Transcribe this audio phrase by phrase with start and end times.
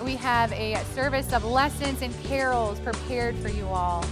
[0.00, 4.04] we have a service of lessons and carols prepared for you all.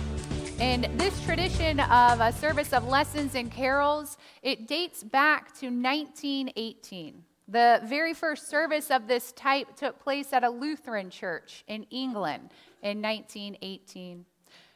[0.58, 7.22] And this tradition of a service of lessons and carols, it dates back to 1918.
[7.46, 12.50] The very first service of this type took place at a Lutheran church in England
[12.82, 14.24] in 1918.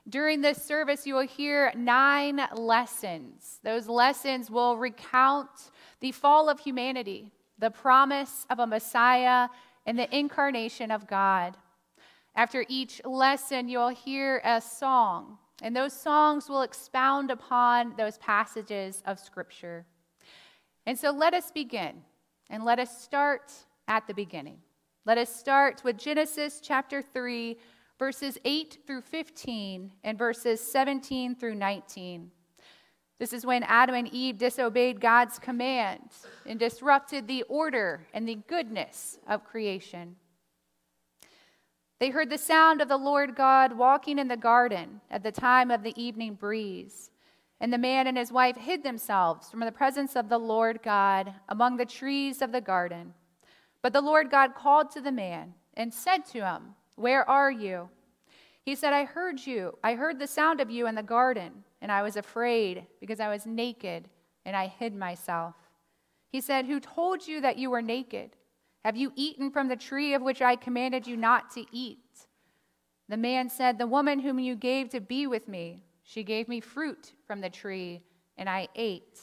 [0.09, 3.59] During this service, you will hear nine lessons.
[3.65, 5.51] Those lessons will recount
[6.01, 9.49] the fall of humanity, the promise of a Messiah,
[9.87, 11.57] and the incarnation of God.
[12.35, 19.03] After each lesson, you'll hear a song, and those songs will expound upon those passages
[19.07, 19.87] of Scripture.
[20.87, 22.03] And so let us begin,
[22.51, 23.53] and let us start
[23.87, 24.59] at the beginning.
[25.07, 27.57] Let us start with Genesis chapter 3,
[27.99, 32.31] verses 8 through 15, and verses 17 through 19.
[33.19, 36.11] This is when Adam and Eve disobeyed God's command
[36.47, 40.17] and disrupted the order and the goodness of creation.
[42.01, 45.71] They heard the sound of the Lord God walking in the garden at the time
[45.71, 47.11] of the evening breeze.
[47.61, 51.33] And the man and his wife hid themselves from the presence of the Lord God
[51.49, 53.15] among the trees of the garden.
[53.81, 57.89] But the Lord God called to the man and said to him, Where are you?
[58.61, 59.79] He said, I heard you.
[59.85, 63.29] I heard the sound of you in the garden and I was afraid because I
[63.29, 64.09] was naked
[64.47, 65.55] and I hid myself.
[66.31, 68.31] He said, Who told you that you were naked?
[68.87, 71.99] Have you eaten from the tree of which I commanded you not to eat?
[73.11, 76.59] The man said, The woman whom you gave to be with me, she gave me
[76.59, 78.01] fruit from the tree,
[78.39, 79.21] and I ate.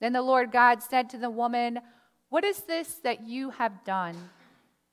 [0.00, 1.80] Then the Lord God said to the woman,
[2.28, 4.14] What is this that you have done?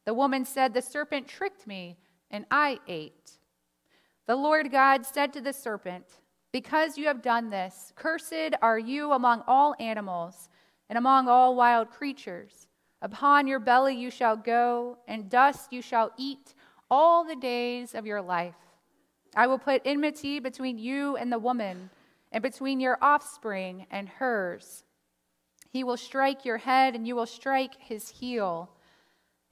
[0.06, 2.00] The woman said, The serpent tricked me,
[2.31, 3.34] and I ate.
[4.25, 6.06] The Lord God said to the serpent,
[6.53, 10.49] because you have done this, cursed are you among all animals
[10.87, 12.67] and among all wild creatures.
[13.01, 16.53] Upon your belly you shall go, and dust you shall eat
[16.89, 18.55] all the days of your life.
[19.35, 21.89] I will put enmity between you and the woman,
[22.31, 24.83] and between your offspring and hers.
[25.72, 28.69] He will strike your head, and you will strike his heel.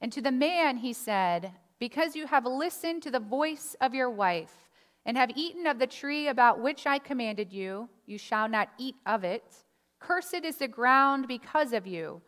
[0.00, 1.50] And to the man he said,
[1.80, 4.61] Because you have listened to the voice of your wife,
[5.04, 8.96] and have eaten of the tree about which I commanded you, you shall not eat
[9.06, 9.44] of it.
[9.98, 12.22] Cursed is the ground because of you.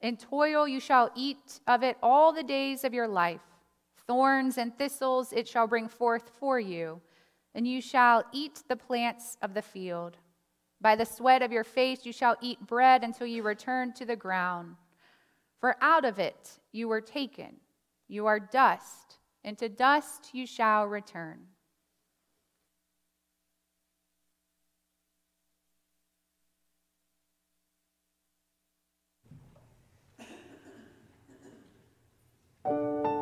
[0.00, 3.40] In toil you shall eat of it all the days of your life.
[4.06, 7.00] Thorns and thistles it shall bring forth for you,
[7.54, 10.18] and you shall eat the plants of the field.
[10.80, 14.16] By the sweat of your face you shall eat bread until you return to the
[14.16, 14.76] ground.
[15.58, 17.56] For out of it you were taken.
[18.08, 21.38] You are dust, and to dust you shall return.
[32.66, 33.13] We cry.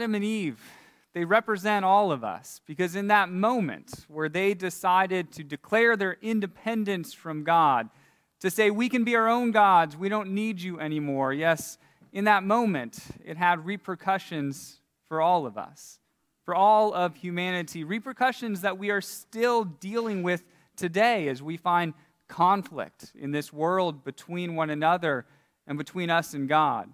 [0.00, 0.58] Adam and Eve,
[1.12, 6.16] they represent all of us because in that moment where they decided to declare their
[6.22, 7.90] independence from God,
[8.40, 11.76] to say, we can be our own gods, we don't need you anymore, yes,
[12.14, 15.98] in that moment, it had repercussions for all of us,
[16.46, 20.44] for all of humanity, repercussions that we are still dealing with
[20.76, 21.92] today as we find
[22.26, 25.26] conflict in this world between one another
[25.66, 26.88] and between us and God.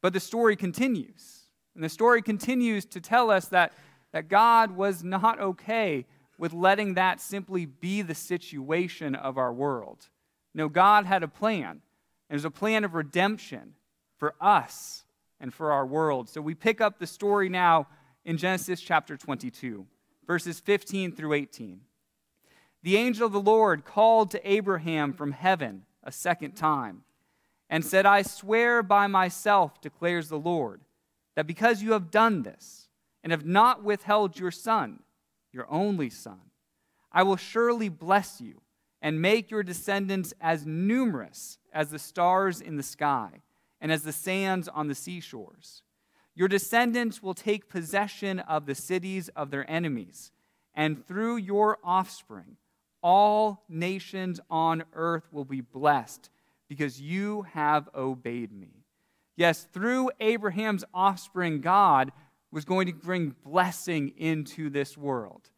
[0.00, 1.39] But the story continues.
[1.74, 3.72] And the story continues to tell us that,
[4.12, 6.06] that God was not okay
[6.38, 10.08] with letting that simply be the situation of our world.
[10.54, 11.82] No, God had a plan.
[12.28, 13.74] It was a plan of redemption
[14.16, 15.04] for us
[15.38, 16.28] and for our world.
[16.28, 17.88] So we pick up the story now
[18.24, 19.86] in Genesis chapter 22,
[20.26, 21.80] verses 15 through 18.
[22.82, 27.02] The angel of the Lord called to Abraham from heaven a second time
[27.68, 30.80] and said, I swear by myself, declares the Lord,
[31.36, 32.88] that because you have done this
[33.22, 35.00] and have not withheld your son,
[35.52, 36.40] your only son,
[37.12, 38.60] I will surely bless you
[39.02, 43.42] and make your descendants as numerous as the stars in the sky
[43.80, 45.82] and as the sands on the seashores.
[46.34, 50.30] Your descendants will take possession of the cities of their enemies,
[50.74, 52.56] and through your offspring,
[53.02, 56.30] all nations on earth will be blessed
[56.68, 58.79] because you have obeyed me.
[59.40, 62.12] Yes, through Abraham's offspring, God
[62.52, 65.48] was going to bring blessing into this world.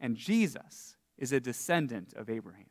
[0.00, 2.67] And Jesus is a descendant of Abraham.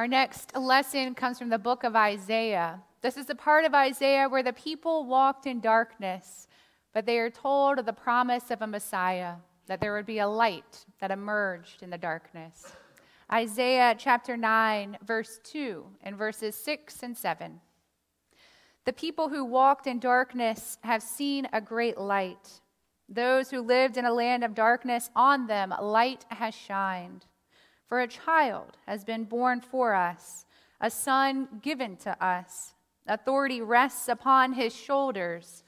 [0.00, 2.80] Our next lesson comes from the book of Isaiah.
[3.02, 6.48] This is the part of Isaiah where the people walked in darkness,
[6.94, 9.34] but they are told of the promise of a Messiah,
[9.66, 12.72] that there would be a light that emerged in the darkness.
[13.30, 17.60] Isaiah chapter 9, verse 2, and verses 6 and 7.
[18.86, 22.62] The people who walked in darkness have seen a great light.
[23.06, 27.26] Those who lived in a land of darkness, on them light has shined.
[27.90, 30.46] For a child has been born for us,
[30.80, 32.74] a son given to us.
[33.08, 35.64] Authority rests upon his shoulders,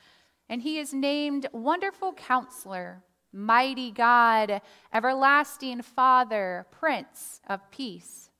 [0.48, 3.02] and he is named Wonderful Counselor,
[3.32, 4.62] Mighty God,
[4.94, 8.30] Everlasting Father, Prince of Peace.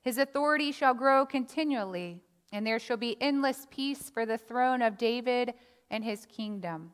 [0.00, 2.20] His authority shall grow continually,
[2.52, 5.52] and there shall be endless peace for the throne of David
[5.90, 6.92] and his kingdom.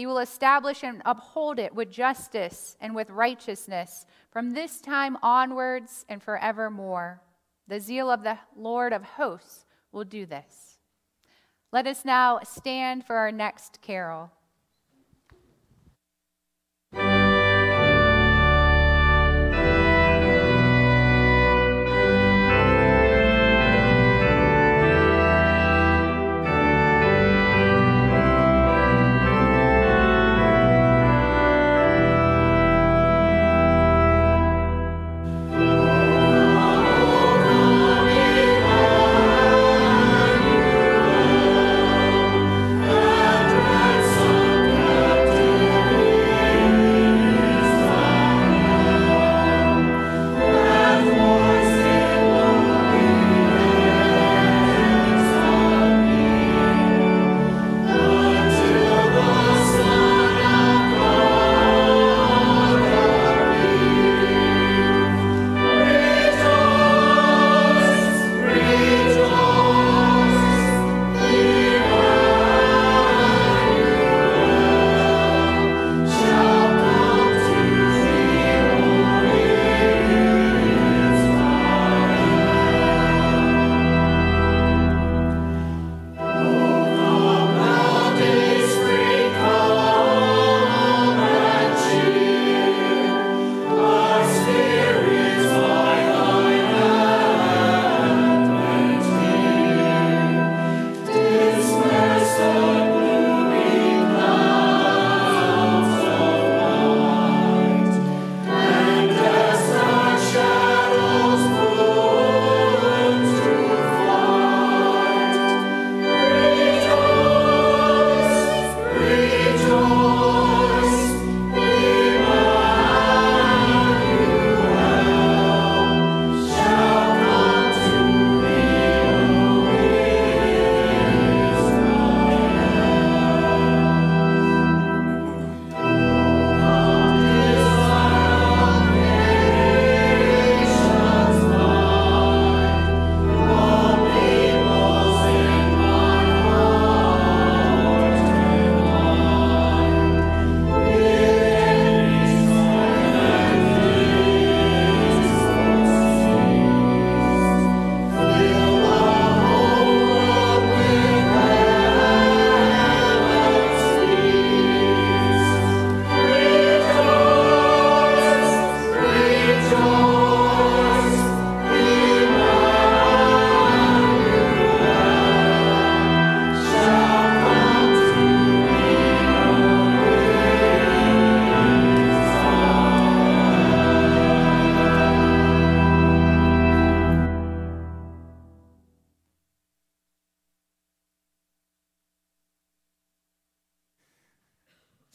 [0.00, 6.06] He will establish and uphold it with justice and with righteousness from this time onwards
[6.08, 7.20] and forevermore.
[7.68, 10.78] The zeal of the Lord of hosts will do this.
[11.70, 14.30] Let us now stand for our next carol.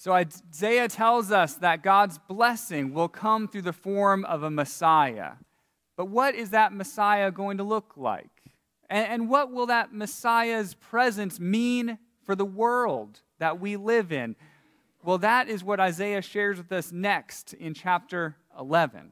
[0.05, 5.31] So Isaiah tells us that God's blessing will come through the form of a Messiah.
[5.97, 8.29] But what is that Messiah going to look like?
[8.87, 14.35] And, and what will that Messiah's presence mean for the world that we live in?
[15.03, 19.11] Well, that is what Isaiah shares with us next in chapter 11.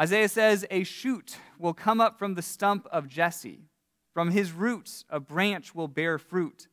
[0.00, 3.68] Isaiah says, A shoot will come up from the stump of Jesse.
[4.14, 6.66] From his roots, a branch will bear fruit.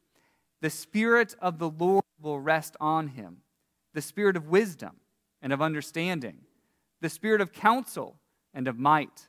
[0.61, 3.37] The Spirit of the Lord will rest on him
[3.93, 4.97] the Spirit of wisdom
[5.41, 6.37] and of understanding,
[7.01, 8.19] the Spirit of counsel
[8.53, 9.27] and of might,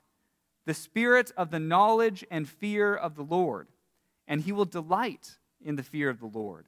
[0.67, 3.69] the Spirit of the knowledge and fear of the Lord.
[4.29, 6.67] And he will delight in the fear of the Lord.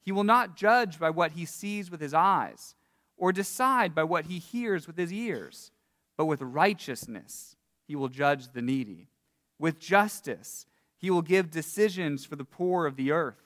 [0.00, 2.74] He will not judge by what he sees with his eyes,
[3.16, 5.72] or decide by what he hears with his ears,
[6.16, 9.08] but with righteousness he will judge the needy.
[9.58, 13.45] With justice, he will give decisions for the poor of the earth.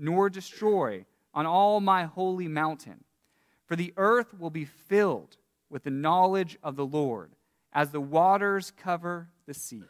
[0.00, 3.04] nor destroy on all my holy mountain.
[3.66, 5.36] For the earth will be filled
[5.68, 7.36] with the knowledge of the Lord
[7.72, 9.84] as the waters cover the sea.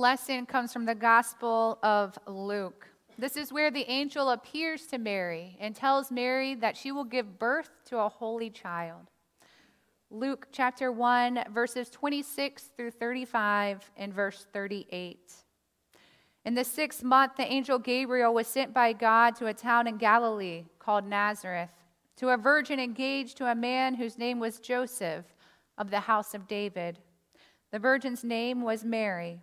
[0.00, 2.88] Lesson comes from the Gospel of Luke.
[3.18, 7.38] This is where the angel appears to Mary and tells Mary that she will give
[7.38, 9.10] birth to a holy child.
[10.10, 15.34] Luke chapter 1, verses 26 through 35 and verse 38.
[16.46, 19.98] In the sixth month, the angel Gabriel was sent by God to a town in
[19.98, 21.68] Galilee called Nazareth,
[22.16, 25.26] to a virgin engaged to a man whose name was Joseph
[25.76, 26.98] of the house of David.
[27.70, 29.42] The virgin's name was Mary.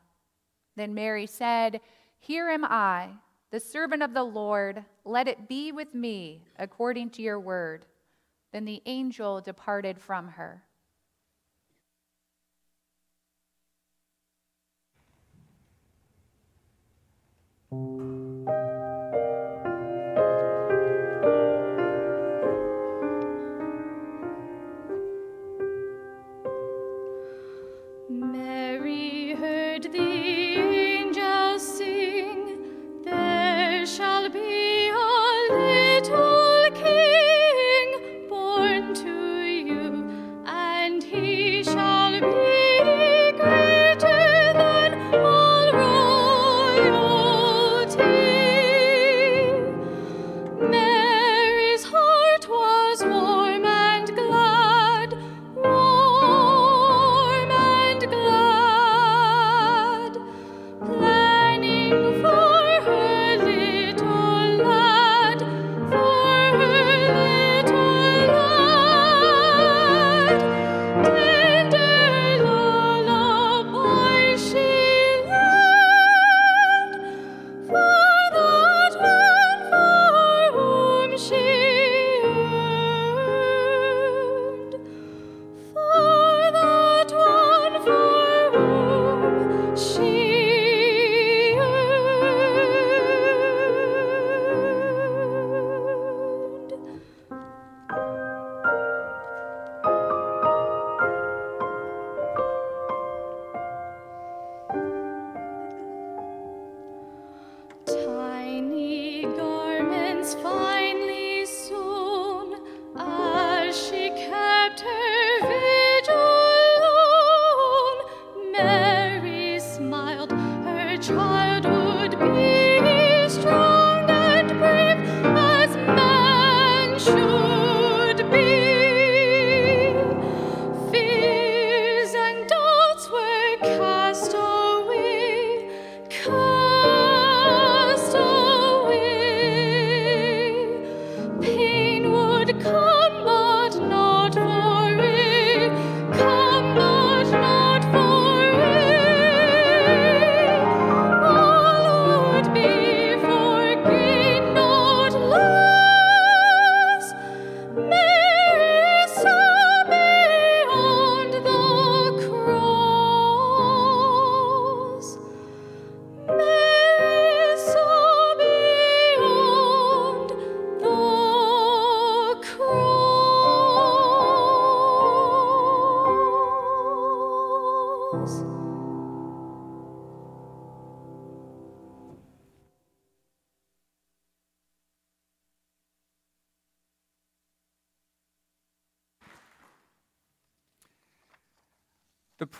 [0.75, 1.81] Then Mary said,
[2.19, 3.11] Here am I
[3.51, 7.85] the servant of the Lord, let it be with me according to your word.
[8.53, 10.63] Then the angel departed from her.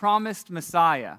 [0.02, 1.18] Promised Messiah,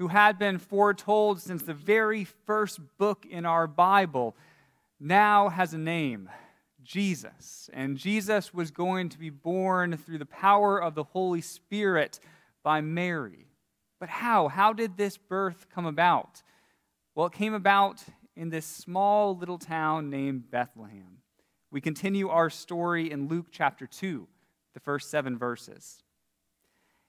[0.00, 4.34] who had been foretold since the very first book in our Bible,
[4.98, 6.28] now has a name
[6.82, 7.70] Jesus.
[7.72, 12.18] And Jesus was going to be born through the power of the Holy Spirit
[12.64, 13.46] by Mary.
[14.00, 14.48] But how?
[14.48, 16.42] How did this birth come about?
[17.14, 18.02] Well, it came about
[18.34, 21.18] in this small little town named Bethlehem.
[21.70, 24.26] We continue our story in Luke chapter 2,
[24.74, 26.02] the first seven verses.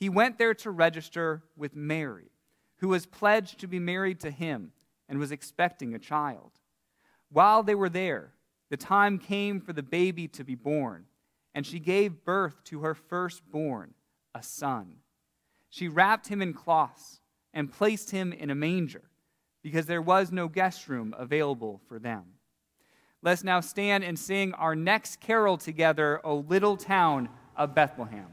[0.00, 2.30] he went there to register with Mary,
[2.78, 4.72] who was pledged to be married to him
[5.10, 6.52] and was expecting a child.
[7.28, 8.32] While they were there,
[8.70, 11.04] the time came for the baby to be born,
[11.54, 13.92] and she gave birth to her firstborn,
[14.34, 14.96] a son.
[15.68, 17.20] She wrapped him in cloths
[17.52, 19.02] and placed him in a manger,
[19.62, 22.22] because there was no guest room available for them.
[23.20, 28.28] Let's now stand and sing our next carol together, O Little Town of Bethlehem.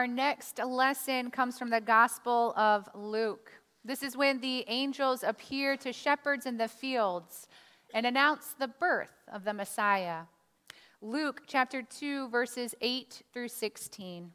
[0.00, 3.52] Our next lesson comes from the Gospel of Luke.
[3.84, 7.46] This is when the angels appear to shepherds in the fields
[7.92, 10.20] and announce the birth of the Messiah.
[11.02, 14.32] Luke chapter 2, verses 8 through 16.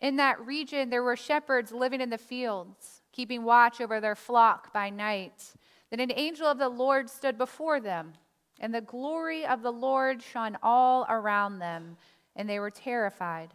[0.00, 4.72] In that region, there were shepherds living in the fields, keeping watch over their flock
[4.72, 5.54] by night.
[5.90, 8.12] Then an angel of the Lord stood before them,
[8.60, 11.96] and the glory of the Lord shone all around them,
[12.36, 13.54] and they were terrified.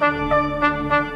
[0.00, 1.09] While by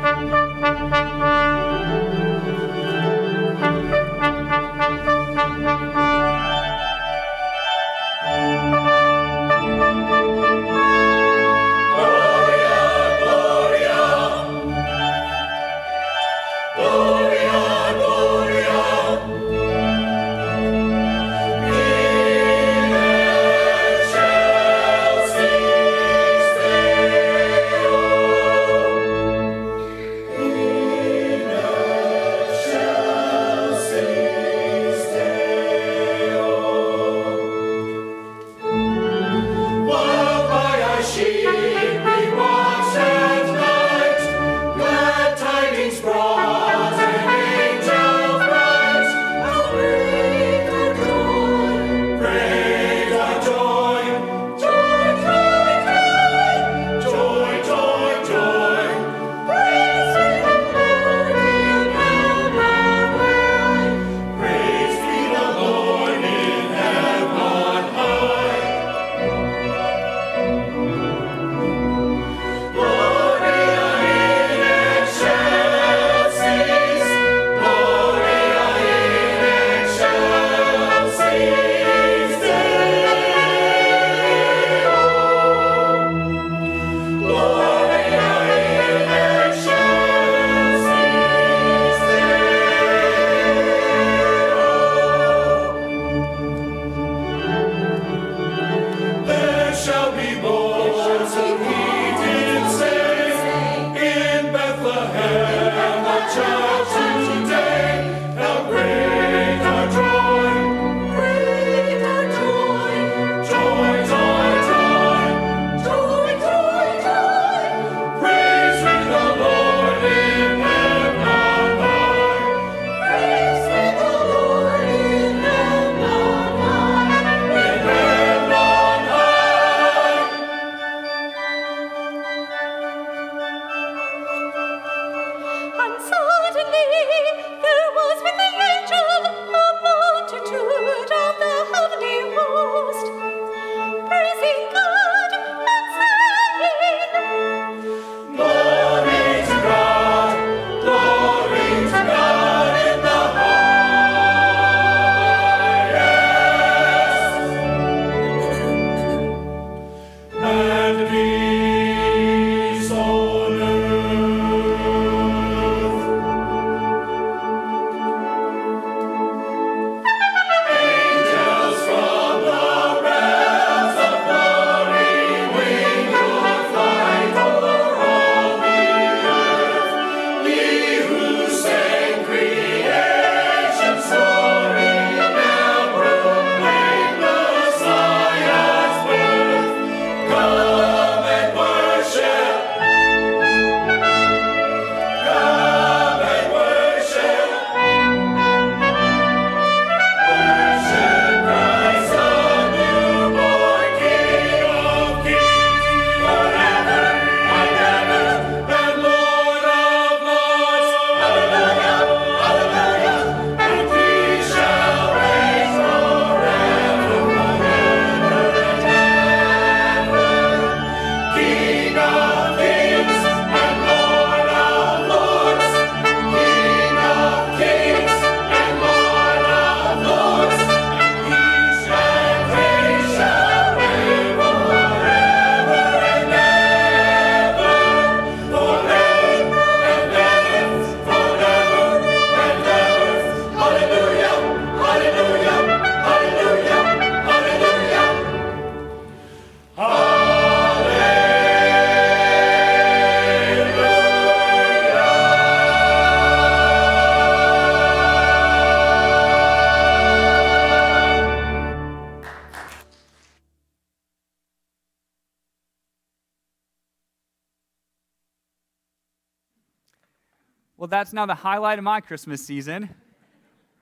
[271.04, 272.88] that's now the highlight of my Christmas season.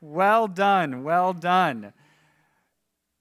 [0.00, 1.92] Well done, well done.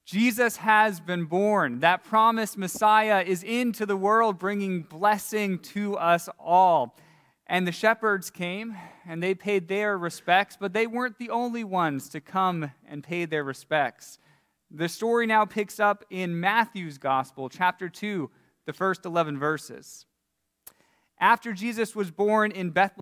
[0.05, 1.81] Jesus has been born.
[1.81, 6.97] That promised Messiah is into the world, bringing blessing to us all.
[7.45, 8.75] And the shepherds came
[9.05, 13.25] and they paid their respects, but they weren't the only ones to come and pay
[13.25, 14.17] their respects.
[14.71, 18.31] The story now picks up in Matthew's Gospel, chapter 2,
[18.65, 20.07] the first 11 verses.
[21.19, 23.01] After Jesus was born in Bethlehem,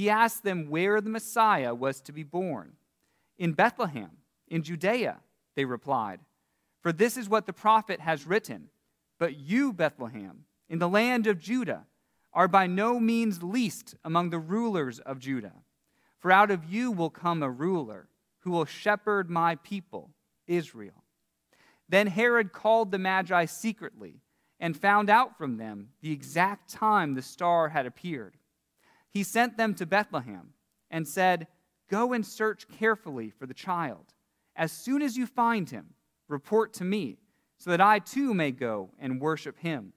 [0.00, 2.72] he asked them where the Messiah was to be born.
[3.36, 4.12] In Bethlehem,
[4.48, 5.20] in Judea,
[5.56, 6.20] they replied.
[6.80, 8.70] For this is what the prophet has written.
[9.18, 11.84] But you, Bethlehem, in the land of Judah,
[12.32, 15.52] are by no means least among the rulers of Judah.
[16.18, 20.12] For out of you will come a ruler who will shepherd my people,
[20.46, 21.04] Israel.
[21.90, 24.22] Then Herod called the Magi secretly
[24.58, 28.38] and found out from them the exact time the star had appeared
[29.10, 30.54] he sent them to Bethlehem
[30.90, 31.46] and said,
[31.88, 34.14] Go and search carefully for the child.
[34.54, 35.94] As soon as you find him,
[36.28, 37.18] report to me,
[37.58, 39.92] so that I too may go and worship him.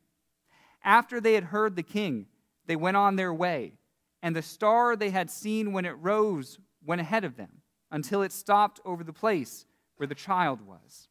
[0.84, 2.26] After they had heard the king,
[2.66, 3.74] they went on their way,
[4.22, 7.62] and the star they had seen when it rose went ahead of them
[7.92, 9.66] until it stopped over the place
[9.98, 11.08] where the child was.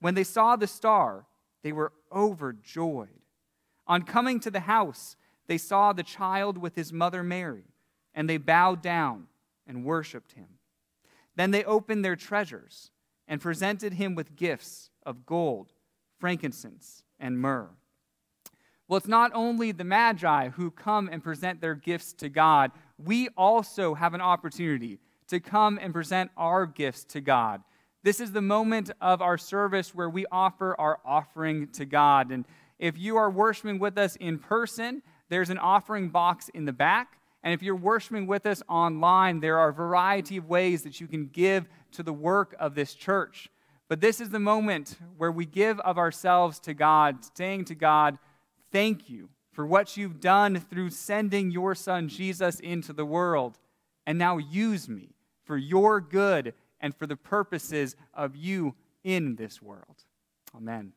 [0.00, 1.26] When they saw the star,
[1.62, 3.08] they were overjoyed.
[3.86, 5.16] On coming to the house,
[5.46, 7.64] they saw the child with his mother Mary,
[8.14, 9.26] and they bowed down
[9.66, 10.46] and worshiped him.
[11.34, 12.90] Then they opened their treasures
[13.28, 15.72] and presented him with gifts of gold,
[16.18, 17.70] frankincense, and myrrh.
[18.88, 23.28] Well, it's not only the Magi who come and present their gifts to God, we
[23.36, 27.62] also have an opportunity to come and present our gifts to God.
[28.04, 32.30] This is the moment of our service where we offer our offering to God.
[32.30, 32.44] And
[32.78, 37.18] if you are worshiping with us in person, there's an offering box in the back.
[37.42, 41.06] And if you're worshiping with us online, there are a variety of ways that you
[41.06, 43.48] can give to the work of this church.
[43.88, 48.18] But this is the moment where we give of ourselves to God, saying to God,
[48.72, 53.58] Thank you for what you've done through sending your son Jesus into the world.
[54.06, 55.14] And now use me
[55.44, 60.04] for your good and for the purposes of you in this world.
[60.54, 60.92] Amen.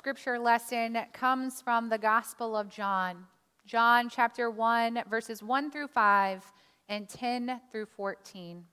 [0.00, 3.26] Scripture lesson comes from the Gospel of John,
[3.66, 6.42] John chapter 1, verses 1 through 5
[6.88, 8.64] and 10 through 14.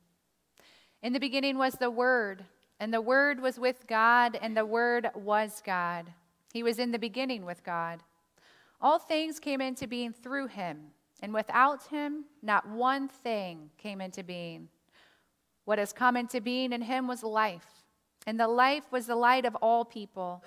[1.04, 2.46] In the beginning was the Word,
[2.80, 6.14] and the Word was with God, and the Word was God.
[6.54, 8.04] He was in the beginning with God.
[8.80, 10.78] All things came into being through him,
[11.22, 14.70] and without him, not one thing came into being.
[15.66, 17.84] What has come into being in him was life,
[18.26, 20.42] and the life was the light of all people.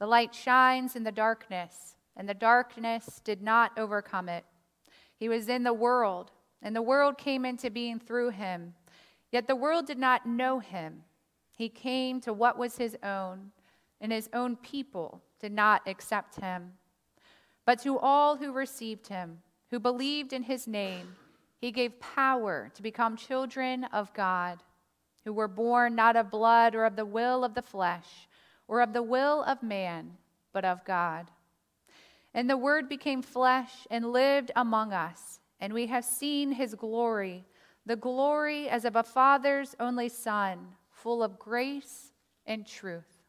[0.00, 4.46] The light shines in the darkness, and the darkness did not overcome it.
[5.14, 6.32] He was in the world,
[6.62, 8.72] and the world came into being through him,
[9.30, 11.04] yet the world did not know him.
[11.52, 13.50] He came to what was his own,
[14.00, 16.72] and his own people did not accept him.
[17.66, 21.14] But to all who received him, who believed in his name,
[21.58, 24.62] he gave power to become children of God,
[25.26, 28.26] who were born not of blood or of the will of the flesh
[28.70, 30.12] or of the will of man,
[30.52, 31.28] but of God.
[32.32, 37.44] And the Word became flesh and lived among us, and we have seen his glory,
[37.84, 42.12] the glory as of a Father's only Son, full of grace
[42.46, 43.19] and truth.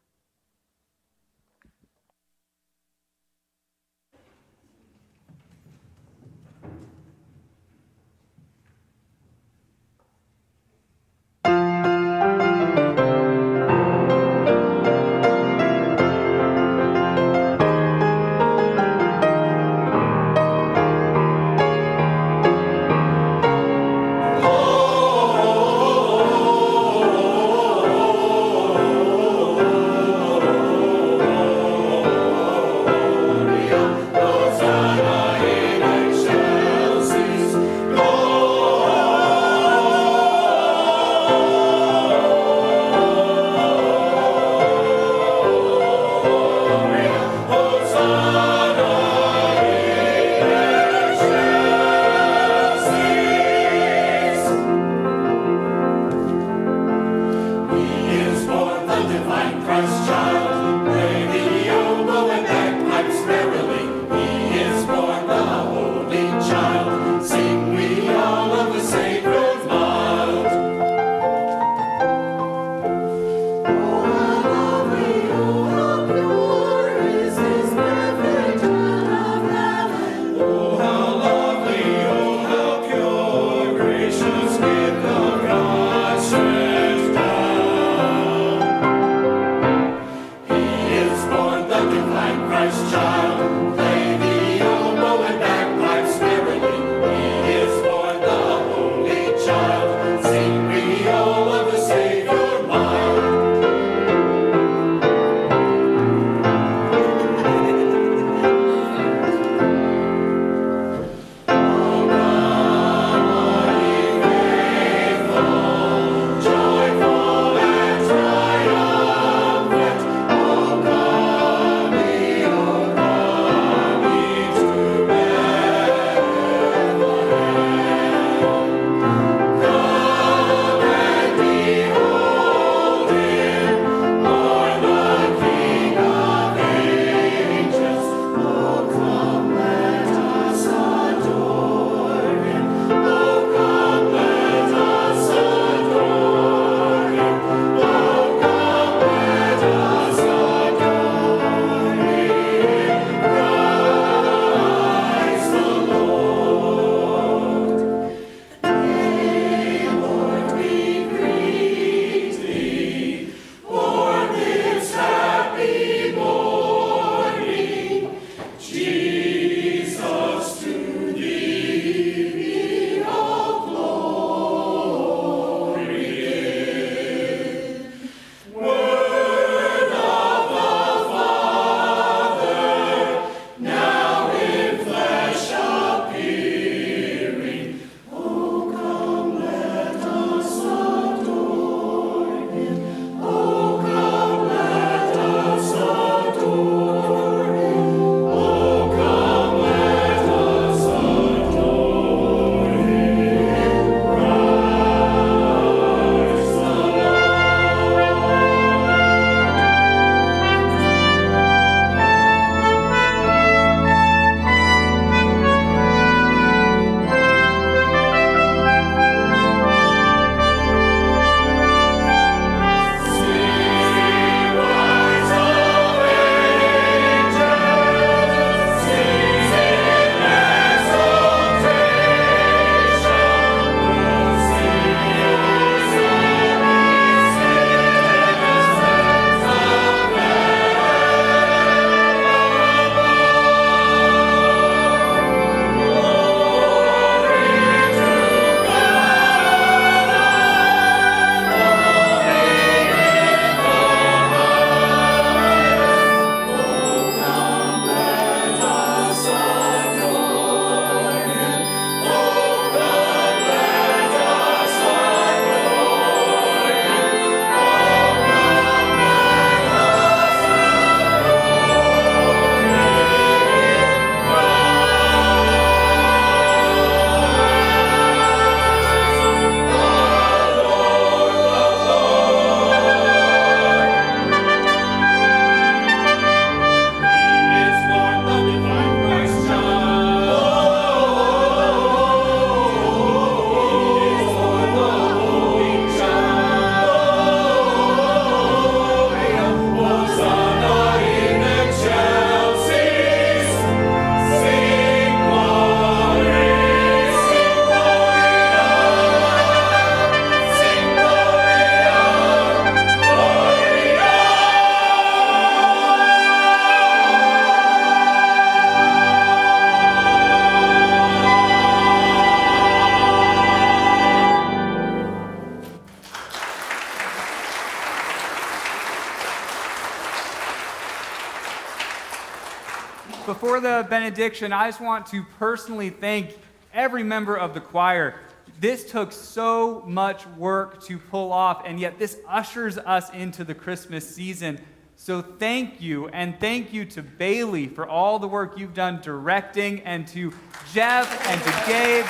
[333.92, 336.38] Benediction, I just want to personally thank
[336.72, 338.14] every member of the choir.
[338.58, 343.54] This took so much work to pull off, and yet this ushers us into the
[343.54, 344.58] Christmas season.
[344.96, 349.80] So thank you, and thank you to Bailey for all the work you've done directing,
[349.80, 350.32] and to
[350.72, 352.06] Jeff and to Gabe.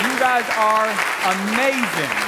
[0.00, 0.88] You guys are
[1.34, 2.27] amazing.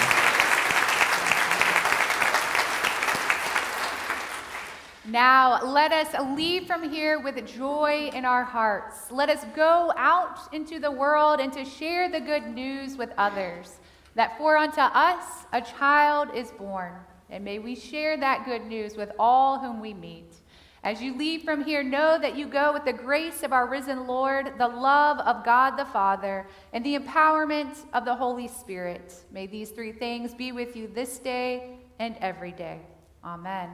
[5.11, 9.11] Now, let us leave from here with joy in our hearts.
[9.11, 13.81] Let us go out into the world and to share the good news with others
[14.15, 16.93] that for unto us a child is born.
[17.29, 20.37] And may we share that good news with all whom we meet.
[20.85, 24.07] As you leave from here, know that you go with the grace of our risen
[24.07, 29.13] Lord, the love of God the Father, and the empowerment of the Holy Spirit.
[29.33, 32.81] May these three things be with you this day and every day.
[33.25, 33.71] Amen.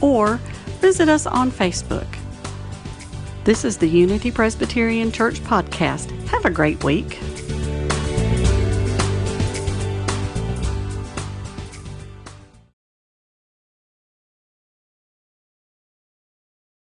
[0.00, 0.36] or
[0.80, 2.06] visit us on Facebook.
[3.44, 6.10] This is the Unity Presbyterian Church podcast.
[6.28, 7.18] Have a great week.